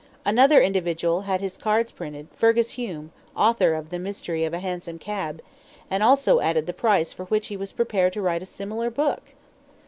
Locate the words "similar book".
8.47-9.35